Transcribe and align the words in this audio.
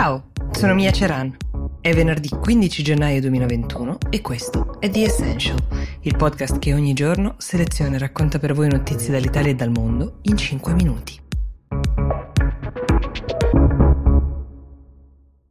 Ciao, 0.00 0.30
sono 0.52 0.72
Mia 0.72 0.92
Ceran. 0.92 1.36
È 1.78 1.92
venerdì 1.92 2.30
15 2.30 2.82
gennaio 2.82 3.20
2021 3.20 3.98
e 4.08 4.22
questo 4.22 4.80
è 4.80 4.88
The 4.88 5.04
Essential, 5.04 5.58
il 6.00 6.16
podcast 6.16 6.58
che 6.58 6.72
ogni 6.72 6.94
giorno 6.94 7.34
seleziona 7.36 7.96
e 7.96 7.98
racconta 7.98 8.38
per 8.38 8.54
voi 8.54 8.70
notizie 8.70 9.12
dall'Italia 9.12 9.50
e 9.50 9.54
dal 9.56 9.68
mondo 9.68 10.20
in 10.22 10.38
5 10.38 10.72
minuti. 10.72 11.20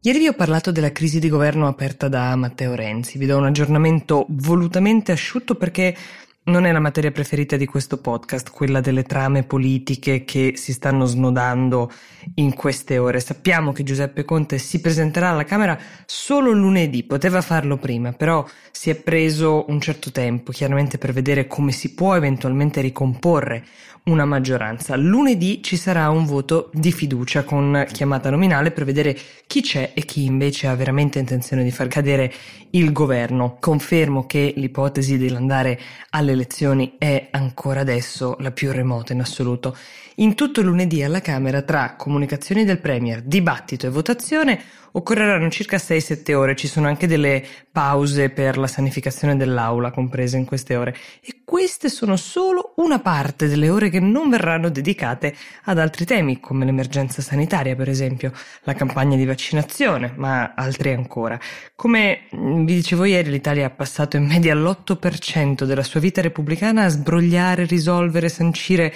Ieri 0.02 0.18
vi 0.18 0.28
ho 0.28 0.34
parlato 0.34 0.72
della 0.72 0.92
crisi 0.92 1.20
di 1.20 1.30
governo 1.30 1.68
aperta 1.68 2.08
da 2.08 2.36
Matteo 2.36 2.74
Renzi. 2.74 3.20
Vi 3.20 3.28
do 3.28 3.38
un 3.38 3.46
aggiornamento 3.46 4.26
volutamente 4.30 5.12
asciutto 5.12 5.54
perché 5.54 5.96
non 6.44 6.66
è 6.66 6.72
la 6.72 6.80
materia 6.80 7.12
preferita 7.12 7.58
di 7.58 7.66
questo 7.66 8.00
podcast, 8.00 8.50
quella 8.52 8.82
delle 8.82 9.04
trame 9.04 9.44
politiche 9.44 10.24
che 10.26 10.54
si 10.56 10.74
stanno 10.74 11.06
snodando 11.06 11.92
in 12.36 12.54
queste 12.56 12.98
ore. 12.98 13.20
Sappiamo 13.20 13.72
che 13.72 13.84
Giuseppe 13.84 14.26
Conte 14.26 14.58
si 14.58 14.82
presenterà 14.82 15.30
alla 15.30 15.44
Camera 15.44 15.78
solo 16.06 16.52
lunedì, 16.52 17.04
poteva 17.04 17.42
farlo 17.42 17.78
prima, 17.78 18.14
però 18.14 18.46
si 18.72 18.90
è 18.90 18.96
preso 18.96 19.66
un 19.68 19.80
certo 19.80 20.12
tempo, 20.12 20.52
chiaramente 20.52 20.98
per 20.98 21.14
vedere 21.14 21.46
come 21.46 21.72
si 21.72 21.94
può 21.94 22.16
eventualmente 22.16 22.82
ricomporre 22.82 23.64
una 24.06 24.26
maggioranza. 24.26 24.96
Lunedì 24.96 25.62
ci 25.62 25.78
sarà 25.78 26.10
un 26.10 26.26
voto 26.26 26.70
di 26.74 26.92
fiducia 26.92 27.44
con 27.44 27.86
chiamata 27.92 28.30
nominale 28.30 28.72
per 28.72 28.86
vedere 28.86 29.18
chi 29.46 29.62
c'è 29.62 29.92
e 29.94 30.04
chi 30.04 30.26
invece 30.26 30.68
ha 30.68 30.76
veramente 30.76 31.20
intenzione 31.20 31.64
di 31.64 31.72
far 31.72 31.88
cadere 31.88 32.32
il 32.72 32.92
governo. 32.92 33.58
Confermo 33.60 34.26
che 34.26 34.54
l'ipotesi 34.56 35.18
dell'andare 35.18 35.80
alle 36.12 36.36
elezioni 36.40 36.96
è 36.98 37.28
ancora 37.32 37.82
adesso 37.82 38.36
la 38.40 38.52
più 38.52 38.72
remota 38.72 39.14
in 39.14 39.20
assoluto. 39.20 39.76
In 40.16 40.36
tutto 40.36 40.62
lunedì 40.62 41.04
alla 41.04 41.22
Camera, 41.22 41.62
tra 41.62 41.96
comunicazioni 41.96 42.66
del 42.66 42.80
Premier, 42.80 43.22
dibattito 43.22 43.88
e 43.88 43.90
votazione, 43.90 44.62
occorreranno 44.92 45.50
circa 45.50 45.78
6-7 45.78 46.34
ore. 46.34 46.56
Ci 46.56 46.68
sono 46.68 46.88
anche 46.88 47.08
delle 47.08 47.44
pause 47.72 48.30
per 48.30 48.58
la 48.58 48.68
sanificazione 48.68 49.38
dell'aula 49.38 49.92
comprese 49.92 50.38
in 50.38 50.46
queste 50.46 50.76
ore. 50.76 50.96
E 51.22 51.42
queste 51.46 51.88
sono 51.90 52.18
solo 52.18 52.74
una 52.78 53.00
parte 53.00 53.48
delle 53.48 53.70
ore 53.70 53.90
che 53.90 54.00
non 54.00 54.30
verranno 54.30 54.70
dedicate 54.70 55.34
ad 55.64 55.80
altri 55.80 56.06
temi, 56.06 56.40
come 56.40 56.66
l'emergenza 56.66 57.22
sanitaria, 57.22 57.76
per 57.76 57.88
esempio, 57.88 58.34
la 58.64 58.74
campagna 58.74 59.16
di 59.16 59.26
vaccinazione, 59.26 60.14
ma 60.16 60.54
altri 60.54 60.92
ancora. 60.92 61.40
Come 61.76 62.24
vi 62.32 62.74
dicevo 62.74 63.06
ieri, 63.06 63.30
l'Italia 63.30 63.68
ha 63.68 63.70
passato 63.70 64.18
in 64.18 64.26
media 64.26 64.54
l'8% 64.54 65.64
della 65.64 65.84
sua 65.84 66.00
vita 66.00 66.19
repubblicana 66.22 66.84
a 66.84 66.90
sbrogliare, 66.90 67.66
risolvere, 67.66 68.30
sancire 68.30 68.94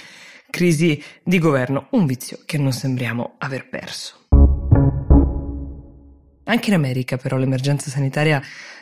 crisi 0.50 1.02
di 1.24 1.40
governo, 1.40 1.88
un 1.92 2.06
vizio 2.06 2.40
che 2.46 2.58
non 2.58 2.72
sembriamo 2.72 3.36
aver 3.40 3.70
perso. 3.70 4.28
Anche 6.46 6.70
in 6.70 6.76
America 6.76 7.18
però 7.18 7.38
l'emergenza 7.38 7.90
sanitaria 7.90 8.42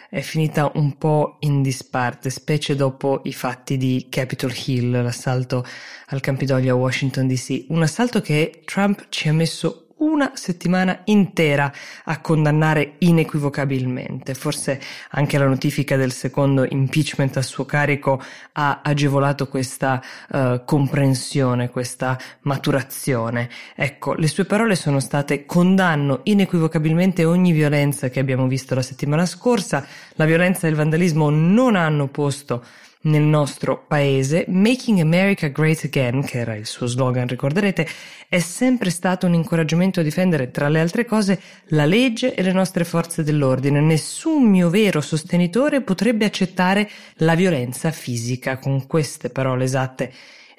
è 0.10 0.20
finita 0.20 0.70
un 0.76 0.98
po' 0.98 1.38
in 1.40 1.62
disparte, 1.62 2.30
specie 2.30 2.76
dopo 2.76 3.22
i 3.24 3.32
fatti 3.32 3.78
di 3.78 4.08
Capitol 4.10 4.54
Hill, 4.66 5.02
l'assalto 5.02 5.66
al 6.08 6.20
Campidoglio 6.20 6.74
a 6.74 6.78
Washington 6.78 7.28
DC, 7.28 7.68
un 7.70 7.82
assalto 7.82 8.20
che 8.20 8.62
Trump 8.66 9.06
ci 9.08 9.30
ha 9.30 9.34
messo 9.34 9.91
una 10.02 10.32
settimana 10.36 11.02
intera 11.06 11.72
a 12.06 12.20
condannare 12.20 12.96
inequivocabilmente. 13.00 14.34
Forse 14.34 14.80
anche 15.12 15.38
la 15.38 15.48
notifica 15.48 15.96
del 15.96 16.12
secondo 16.12 16.66
impeachment 16.68 17.38
a 17.38 17.42
suo 17.42 17.66
carico 17.66 18.22
ha 18.54 18.82
agevolato 18.84 19.48
questa 19.48 20.02
uh, 20.30 20.64
comprensione, 20.66 21.70
questa 21.70 22.18
maturazione. 22.42 23.50
Ecco, 23.76 24.14
le 24.14 24.28
sue 24.28 24.46
parole 24.46 24.76
sono 24.76 25.00
state 25.00 25.46
condanno 25.46 26.22
inequivocabilmente 26.24 27.26
ogni 27.26 27.52
violenza 27.52 28.10
che 28.10 28.20
abbiamo 28.20 28.48
visto 28.48 28.76
la 28.76 28.82
settimana 28.82 29.26
scorsa. 29.26 29.86
La 30.14 30.26
violenza 30.26 30.68
e 30.68 30.70
il 30.70 30.76
vandalismo 30.76 31.30
non 31.30 31.76
hanno 31.76 32.08
posto 32.08 32.64
nel 33.04 33.24
nostro 33.24 33.84
paese, 33.88 34.46
Making 34.48 35.00
America 35.00 35.48
Great 35.48 35.84
Again, 35.86 36.24
che 36.24 36.40
era 36.40 36.56
il 36.56 36.66
suo 36.66 36.86
slogan, 36.86 37.28
ricorderete, 37.28 37.88
è 38.30 38.40
sempre 38.40 38.90
stato 38.90 39.26
un 39.26 39.34
incoraggiamento 39.34 40.00
a 40.00 40.04
difendere, 40.04 40.52
tra 40.52 40.70
le 40.70 40.80
altre 40.80 41.06
cose, 41.06 41.42
la 41.68 41.86
legge 41.86 42.36
e 42.36 42.42
le 42.44 42.52
nostre 42.52 42.84
forze 42.84 43.24
dell'ordine. 43.24 43.82
Nessun 43.82 44.44
mio 44.44 44.70
vero 44.70 45.02
sostenitore 45.02 45.82
potrebbe 45.82 46.26
accettare 46.26 46.90
la 47.16 47.36
violenza 47.36 47.92
fisica. 47.92 48.58
Con 48.58 48.86
queste 48.88 49.30
parole 49.30 49.64
esatte 49.64 50.12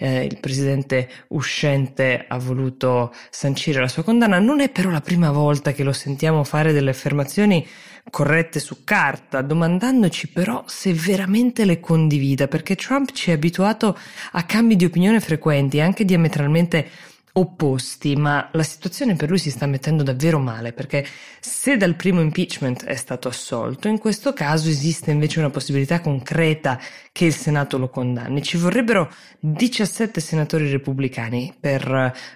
eh, 0.02 0.24
il 0.24 0.38
presidente 0.40 1.08
uscente 1.28 2.24
ha 2.26 2.36
voluto 2.36 3.14
sancire 3.30 3.80
la 3.80 3.86
sua 3.86 4.02
condanna. 4.02 4.40
Non 4.40 4.60
è 4.60 4.68
però 4.68 4.90
la 4.90 5.00
prima 5.00 5.30
volta 5.30 5.70
che 5.70 5.84
lo 5.84 5.92
sentiamo 5.92 6.42
fare 6.42 6.72
delle 6.72 6.90
affermazioni 6.90 7.64
corrette 8.10 8.58
su 8.58 8.82
carta, 8.82 9.42
domandandoci 9.42 10.28
però 10.28 10.64
se 10.66 10.92
veramente 10.92 11.64
le 11.64 11.78
condivida, 11.78 12.48
perché 12.48 12.74
Trump 12.74 13.12
ci 13.12 13.30
ha 13.30 13.34
abituato 13.34 13.96
a 14.32 14.42
cambi 14.42 14.74
di 14.74 14.84
opinione 14.84 15.20
frequenti, 15.20 15.80
anche 15.80 16.04
diametralmente 16.04 16.88
opposti, 17.34 18.15
ma 18.15 18.50
la 18.53 18.62
situazione 18.62 19.16
per 19.16 19.31
lui 19.31 19.38
si 19.38 19.50
sta 19.50 19.66
mettendo 19.66 20.03
davvero 20.03 20.38
male 20.38 20.72
perché 20.72 21.06
se 21.41 21.78
dal 21.78 21.94
primo 21.94 22.20
impeachment 22.20 22.84
è 22.84 22.94
stato 22.94 23.28
assolto, 23.28 23.88
in 23.88 23.98
questo 23.98 24.32
caso 24.34 24.69
esiste 24.69 25.10
invece 25.10 25.38
una 25.38 25.48
possibilità 25.48 26.00
concreta 26.00 26.78
che 27.10 27.25
il 27.25 27.34
Senato 27.34 27.78
lo 27.78 27.88
condanni. 27.88 28.43
Ci 28.43 28.59
vorrebbero 28.59 29.10
17 29.41 30.20
senatori 30.20 30.70
repubblicani 30.70 31.54
per 31.59 31.88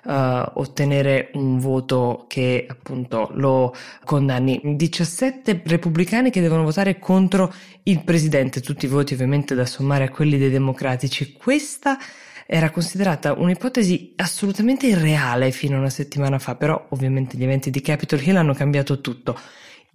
uh, 0.04 0.10
ottenere 0.54 1.30
un 1.34 1.58
voto 1.58 2.24
che 2.26 2.66
appunto 2.68 3.30
lo 3.34 3.74
condanni. 4.04 4.60
17 4.76 5.62
repubblicani 5.64 6.30
che 6.30 6.40
devono 6.40 6.62
votare 6.62 6.98
contro 6.98 7.52
il 7.84 8.02
presidente, 8.02 8.60
tutti 8.60 8.86
i 8.86 8.88
voti 8.88 9.14
ovviamente 9.14 9.54
da 9.54 9.66
sommare 9.66 10.04
a 10.04 10.10
quelli 10.10 10.38
dei 10.38 10.50
democratici. 10.50 11.34
Questa 11.34 11.98
era 12.46 12.70
considerata 12.70 13.32
un'ipotesi 13.32 14.12
assolutamente 14.16 14.86
irreale 14.86 15.50
fino 15.50 15.76
a 15.76 15.80
una 15.80 15.90
settimana 15.90 16.38
fa, 16.38 16.54
però 16.54 16.86
ovviamente 16.90 17.36
gli 17.36 17.42
eventi 17.42 17.70
di 17.70 17.80
Capitol 17.80 18.22
Hill 18.22 18.36
hanno 18.36 18.54
cambiato 18.54 19.00
tutto. 19.00 19.36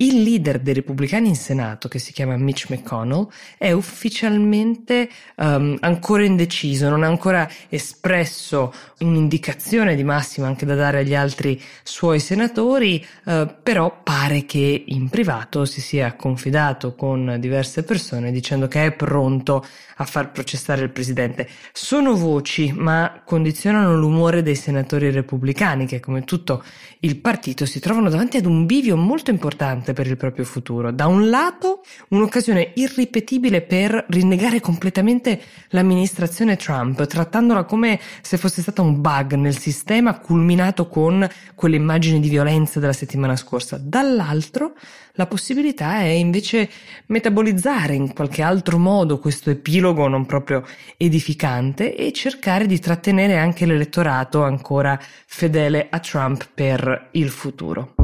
Il 0.02 0.24
leader 0.24 0.60
dei 0.60 0.74
repubblicani 0.74 1.28
in 1.28 1.36
Senato, 1.36 1.88
che 1.88 2.00
si 2.00 2.12
chiama 2.12 2.36
Mitch 2.36 2.72
McConnell, 2.72 3.28
è 3.56 3.72
ufficialmente 3.72 5.08
um, 5.36 5.78
ancora 5.80 6.24
indeciso, 6.24 6.90
non 6.90 7.04
ha 7.04 7.08
ancora 7.08 7.48
espresso 7.70 8.74
un'indicazione 9.02 9.96
di 9.96 10.04
massima 10.04 10.48
anche 10.48 10.66
da 10.66 10.74
dare 10.74 11.02
agli 11.02 11.14
altri 11.14 11.62
suoi 11.84 12.20
senatori, 12.20 13.06
uh, 13.26 13.48
però 13.62 14.02
pare 14.02 14.46
che 14.46 14.86
in 14.88 15.08
privato 15.10 15.66
si 15.66 15.82
sia 15.82 16.16
confidato 16.16 16.96
con 16.96 17.38
diverse 17.40 17.84
persone 17.84 18.32
dicendo 18.32 18.68
che 18.68 18.86
è 18.86 18.92
pronto 18.94 19.64
a 19.98 20.06
far 20.06 20.32
processare 20.32 20.82
il 20.82 20.90
presidente. 20.90 21.48
Sono 21.72 22.16
voci, 22.16 22.74
ma 22.76 23.22
condizionano 23.24 23.96
l'umore 23.96 24.42
dei 24.42 24.56
senatori 24.56 25.12
repubblicani 25.12 25.86
che, 25.86 26.00
come 26.00 26.24
tutto 26.24 26.64
il 27.02 27.18
partito, 27.18 27.68
si 27.68 27.80
trovano 27.80 28.10
davanti 28.10 28.38
ad 28.38 28.46
un 28.46 28.66
bivio 28.66 28.98
molto 28.98 29.30
importante 29.30 29.91
importante 29.92 29.94
per 29.94 30.08
il 30.08 30.18
proprio 30.18 30.46
futuro. 30.46 30.92
Da 30.92 31.08
un 31.08 31.30
lato, 31.30 31.82
un'occasione 32.10 32.72
irripetibile 32.76 33.62
per 33.62 34.06
rinnegare 34.10 34.60
completamente 34.60 35.40
l'amministrazione 35.70 36.56
Trump, 36.56 37.06
trattandola 37.06 37.64
come 37.64 38.00
se 38.22 38.38
fosse 38.38 38.62
stata 38.62 38.82
un 38.82 39.00
bug 39.02 39.34
nel 39.34 39.58
sistema 39.58 40.18
culminato 40.20 40.88
con 40.88 41.28
quelle 41.56 41.76
immagini 41.76 42.20
di 42.20 42.30
violenza 42.30 42.80
della 42.80 42.94
settimana 42.94 43.36
scorsa. 43.36 43.80
Dall'altro, 43.82 44.74
la 45.16 45.28
possibilità 45.28 46.00
è 46.00 46.06
invece 46.06 46.70
metabolizzare 47.08 47.94
in 47.94 48.14
qualche 48.14 48.42
altro 48.42 48.78
modo 48.78 49.20
questo 49.20 49.50
epilogo 49.50 50.08
non 50.08 50.26
proprio 50.26 50.66
edificante 50.96 51.96
e 51.96 52.14
cercare 52.14 52.66
di 52.66 52.80
trattenere 52.80 53.38
anche 53.38 53.66
l'elettorato 53.66 54.44
ancora 54.44 54.98
fedele 55.26 55.88
a 55.90 56.00
Trump 56.00 56.50
per 56.54 57.10
il 57.12 57.30
futuro. 57.30 58.01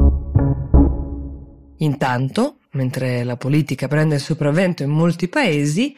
Intanto, 1.78 2.58
mentre 2.72 3.24
la 3.24 3.36
politica 3.36 3.88
prende 3.88 4.16
il 4.16 4.20
sopravvento 4.20 4.82
in 4.82 4.90
molti 4.90 5.28
paesi, 5.28 5.96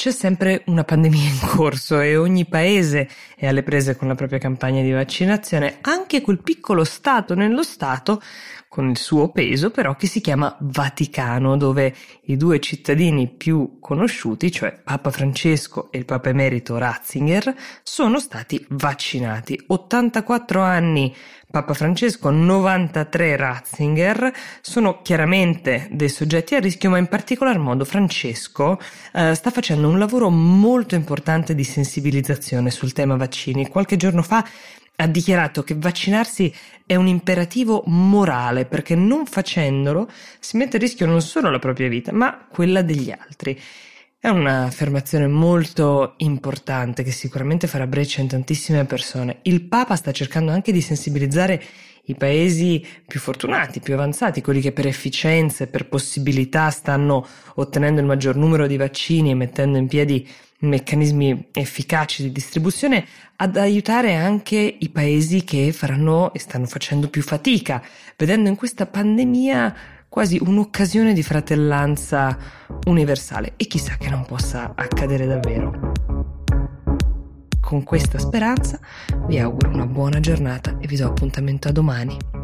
c'è 0.00 0.12
sempre 0.12 0.62
una 0.68 0.82
pandemia 0.82 1.28
in 1.28 1.38
corso 1.46 2.00
e 2.00 2.16
ogni 2.16 2.46
paese 2.46 3.06
è 3.36 3.46
alle 3.46 3.62
prese 3.62 3.96
con 3.96 4.08
la 4.08 4.14
propria 4.14 4.38
campagna 4.38 4.80
di 4.80 4.92
vaccinazione, 4.92 5.76
anche 5.82 6.22
quel 6.22 6.40
piccolo 6.42 6.84
Stato 6.84 7.34
nello 7.34 7.62
Stato 7.62 8.22
con 8.66 8.88
il 8.88 8.96
suo 8.96 9.30
peso 9.30 9.70
però 9.70 9.96
che 9.96 10.06
si 10.06 10.22
chiama 10.22 10.56
Vaticano, 10.60 11.58
dove 11.58 11.94
i 12.22 12.38
due 12.38 12.60
cittadini 12.60 13.28
più 13.28 13.78
conosciuti, 13.78 14.50
cioè 14.50 14.80
Papa 14.82 15.10
Francesco 15.10 15.92
e 15.92 15.98
il 15.98 16.06
Papa 16.06 16.30
Emerito 16.30 16.78
Ratzinger, 16.78 17.54
sono 17.82 18.18
stati 18.20 18.64
vaccinati. 18.70 19.62
84 19.66 20.62
anni 20.62 21.14
Papa 21.50 21.74
Francesco, 21.74 22.30
93 22.30 23.34
Ratzinger, 23.34 24.32
sono 24.60 25.02
chiaramente 25.02 25.88
dei 25.90 26.08
soggetti 26.08 26.54
a 26.54 26.60
rischio, 26.60 26.90
ma 26.90 26.98
in 26.98 27.08
particolar 27.08 27.58
modo 27.58 27.84
Francesco 27.84 28.78
eh, 29.12 29.34
sta 29.34 29.50
facendo 29.50 29.88
un 29.88 29.98
lavoro 29.98 30.30
molto 30.30 30.94
importante 30.94 31.56
di 31.56 31.64
sensibilizzazione 31.64 32.70
sul 32.70 32.92
tema 32.92 33.16
vaccini. 33.16 33.66
Qualche 33.66 33.96
giorno 33.96 34.22
fa 34.22 34.46
ha 34.94 35.06
dichiarato 35.08 35.64
che 35.64 35.74
vaccinarsi 35.76 36.54
è 36.86 36.94
un 36.94 37.08
imperativo 37.08 37.82
morale 37.86 38.64
perché 38.64 38.94
non 38.94 39.26
facendolo 39.26 40.08
si 40.38 40.56
mette 40.56 40.76
a 40.76 40.80
rischio 40.80 41.06
non 41.06 41.20
solo 41.20 41.50
la 41.50 41.58
propria 41.58 41.88
vita, 41.88 42.12
ma 42.12 42.46
quella 42.48 42.82
degli 42.82 43.10
altri. 43.10 43.60
È 44.22 44.28
un'affermazione 44.28 45.26
molto 45.28 46.12
importante 46.18 47.02
che 47.02 47.10
sicuramente 47.10 47.66
farà 47.66 47.86
breccia 47.86 48.20
in 48.20 48.28
tantissime 48.28 48.84
persone. 48.84 49.38
Il 49.44 49.62
Papa 49.62 49.96
sta 49.96 50.12
cercando 50.12 50.52
anche 50.52 50.72
di 50.72 50.82
sensibilizzare 50.82 51.62
i 52.04 52.14
paesi 52.14 52.86
più 53.06 53.18
fortunati, 53.18 53.80
più 53.80 53.94
avanzati, 53.94 54.42
quelli 54.42 54.60
che 54.60 54.72
per 54.72 54.86
efficienza 54.86 55.64
e 55.64 55.68
per 55.68 55.88
possibilità 55.88 56.68
stanno 56.68 57.26
ottenendo 57.54 58.02
il 58.02 58.06
maggior 58.06 58.36
numero 58.36 58.66
di 58.66 58.76
vaccini 58.76 59.30
e 59.30 59.34
mettendo 59.34 59.78
in 59.78 59.88
piedi 59.88 60.28
meccanismi 60.58 61.48
efficaci 61.52 62.22
di 62.22 62.30
distribuzione, 62.30 63.06
ad 63.36 63.56
aiutare 63.56 64.16
anche 64.16 64.58
i 64.58 64.90
paesi 64.90 65.44
che 65.44 65.72
faranno 65.72 66.34
e 66.34 66.40
stanno 66.40 66.66
facendo 66.66 67.08
più 67.08 67.22
fatica, 67.22 67.82
vedendo 68.18 68.50
in 68.50 68.56
questa 68.56 68.84
pandemia 68.84 69.74
quasi 70.10 70.40
un'occasione 70.42 71.12
di 71.12 71.22
fratellanza 71.22 72.36
universale 72.86 73.52
e 73.56 73.66
chissà 73.66 73.96
che 73.96 74.10
non 74.10 74.26
possa 74.26 74.72
accadere 74.74 75.24
davvero. 75.24 75.92
Con 77.60 77.84
questa 77.84 78.18
speranza 78.18 78.80
vi 79.28 79.38
auguro 79.38 79.70
una 79.70 79.86
buona 79.86 80.18
giornata 80.18 80.76
e 80.80 80.88
vi 80.88 80.96
do 80.96 81.06
appuntamento 81.06 81.68
a 81.68 81.72
domani. 81.72 82.39